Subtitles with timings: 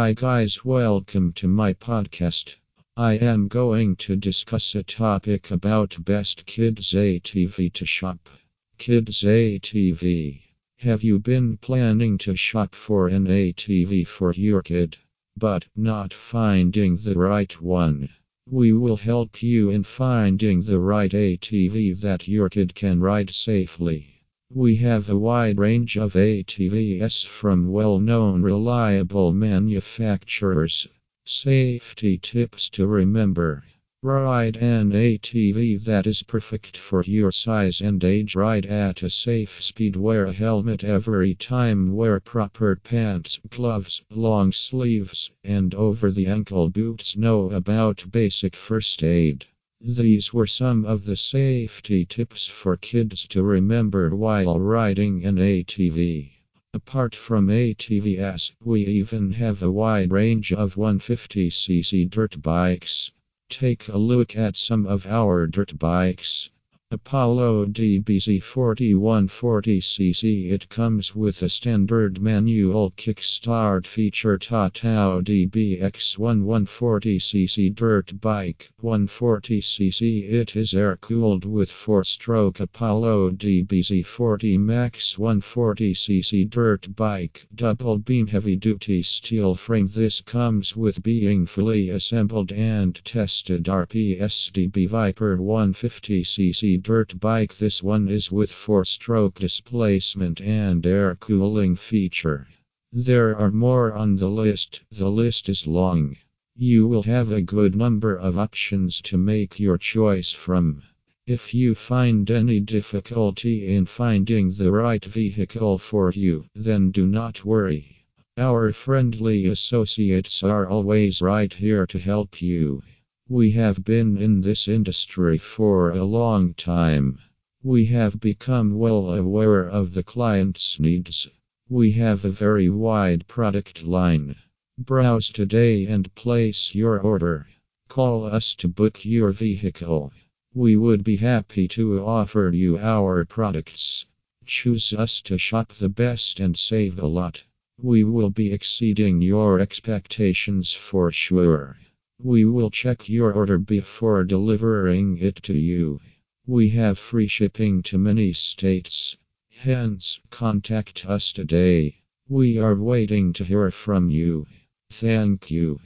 [0.00, 2.54] Hi, guys, welcome to my podcast.
[2.96, 8.30] I am going to discuss a topic about best kids ATV to shop.
[8.78, 10.40] Kids ATV.
[10.76, 14.96] Have you been planning to shop for an ATV for your kid,
[15.36, 18.08] but not finding the right one?
[18.48, 24.17] We will help you in finding the right ATV that your kid can ride safely.
[24.54, 30.88] We have a wide range of ATVs from well known reliable manufacturers.
[31.26, 33.62] Safety tips to remember
[34.02, 38.34] Ride an ATV that is perfect for your size and age.
[38.34, 39.96] Ride at a safe speed.
[39.96, 41.92] Wear a helmet every time.
[41.92, 47.18] Wear proper pants, gloves, long sleeves, and over the ankle boots.
[47.18, 49.44] Know about basic first aid.
[49.80, 56.32] These were some of the safety tips for kids to remember while riding an ATV.
[56.74, 63.12] Apart from ATVs, we even have a wide range of 150cc dirt bikes.
[63.48, 66.50] Take a look at some of our dirt bikes.
[66.90, 78.18] Apollo DBZ 4140cc It comes with a standard manual kickstart feature TaoTao DBX 1140cc dirt
[78.22, 86.96] bike 140cc It is air cooled with 4 stroke Apollo DBZ 40 Max 140cc dirt
[86.96, 93.64] bike double beam heavy duty steel frame This comes with being fully assembled and tested
[93.64, 97.56] RPS DB Viper 150cc dirt bike.
[97.56, 102.46] This one is with 4 stroke displacement and air cooling feature.
[102.92, 106.16] There are more on the list, the list is long.
[106.56, 110.82] You will have a good number of options to make your choice from.
[111.26, 117.44] If you find any difficulty in finding the right vehicle for you, then do not
[117.44, 118.06] worry.
[118.38, 122.82] Our friendly associates are always right here to help you.
[123.30, 127.18] We have been in this industry for a long time.
[127.62, 131.28] We have become well aware of the client's needs.
[131.68, 134.34] We have a very wide product line.
[134.78, 137.46] Browse today and place your order.
[137.88, 140.10] Call us to book your vehicle.
[140.54, 144.06] We would be happy to offer you our products.
[144.46, 147.44] Choose us to shop the best and save a lot.
[147.76, 151.76] We will be exceeding your expectations for sure.
[152.20, 156.00] We will check your order before delivering it to you.
[156.46, 159.16] We have free shipping to many states.
[159.50, 162.02] Hence, contact us today.
[162.28, 164.46] We are waiting to hear from you.
[164.90, 165.78] Thank you.